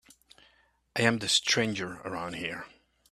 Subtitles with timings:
[0.95, 2.65] I'm the stranger around here.